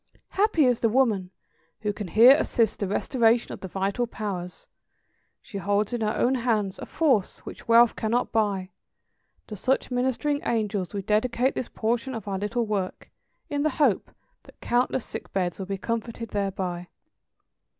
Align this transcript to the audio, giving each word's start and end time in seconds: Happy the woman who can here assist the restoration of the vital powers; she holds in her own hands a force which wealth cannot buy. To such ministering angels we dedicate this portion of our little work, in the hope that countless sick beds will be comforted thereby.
Happy 0.29 0.67
the 0.73 0.89
woman 0.89 1.29
who 1.81 1.93
can 1.93 2.07
here 2.07 2.31
assist 2.35 2.79
the 2.79 2.87
restoration 2.87 3.53
of 3.53 3.59
the 3.59 3.67
vital 3.67 4.07
powers; 4.07 4.67
she 5.43 5.59
holds 5.59 5.93
in 5.93 6.01
her 6.01 6.15
own 6.17 6.33
hands 6.33 6.79
a 6.79 6.87
force 6.87 7.37
which 7.45 7.67
wealth 7.67 7.95
cannot 7.95 8.31
buy. 8.31 8.71
To 9.45 9.55
such 9.55 9.91
ministering 9.91 10.41
angels 10.43 10.91
we 10.91 11.03
dedicate 11.03 11.53
this 11.53 11.69
portion 11.69 12.15
of 12.15 12.27
our 12.27 12.39
little 12.39 12.65
work, 12.65 13.11
in 13.47 13.61
the 13.61 13.69
hope 13.77 14.09
that 14.41 14.59
countless 14.59 15.05
sick 15.05 15.31
beds 15.33 15.59
will 15.59 15.67
be 15.67 15.77
comforted 15.77 16.29
thereby. 16.29 16.87